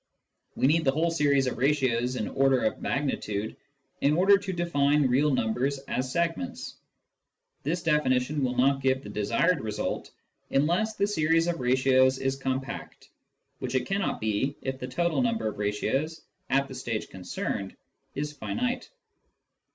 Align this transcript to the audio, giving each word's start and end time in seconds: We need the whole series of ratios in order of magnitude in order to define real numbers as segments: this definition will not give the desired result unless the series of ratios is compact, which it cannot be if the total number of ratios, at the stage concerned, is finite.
We 0.55 0.65
need 0.65 0.83
the 0.83 0.91
whole 0.91 1.11
series 1.11 1.45
of 1.45 1.59
ratios 1.59 2.15
in 2.15 2.27
order 2.29 2.63
of 2.63 2.81
magnitude 2.81 3.55
in 4.01 4.15
order 4.17 4.35
to 4.35 4.51
define 4.51 5.05
real 5.07 5.31
numbers 5.31 5.77
as 5.87 6.11
segments: 6.11 6.73
this 7.61 7.83
definition 7.83 8.43
will 8.43 8.57
not 8.57 8.81
give 8.81 9.03
the 9.03 9.09
desired 9.11 9.61
result 9.61 10.09
unless 10.49 10.95
the 10.95 11.05
series 11.05 11.45
of 11.45 11.59
ratios 11.59 12.17
is 12.17 12.35
compact, 12.35 13.09
which 13.59 13.75
it 13.75 13.85
cannot 13.85 14.19
be 14.19 14.55
if 14.63 14.79
the 14.79 14.87
total 14.87 15.21
number 15.21 15.47
of 15.47 15.59
ratios, 15.59 16.21
at 16.49 16.67
the 16.67 16.73
stage 16.73 17.09
concerned, 17.09 17.75
is 18.15 18.33
finite. 18.33 18.89